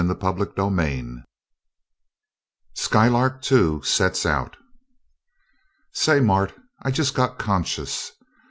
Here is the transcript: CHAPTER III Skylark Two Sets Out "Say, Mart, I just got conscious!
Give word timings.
CHAPTER 0.03 0.47
III 0.57 1.17
Skylark 2.73 3.39
Two 3.43 3.83
Sets 3.83 4.25
Out 4.25 4.57
"Say, 5.93 6.19
Mart, 6.19 6.55
I 6.81 6.89
just 6.89 7.13
got 7.13 7.37
conscious! 7.37 8.11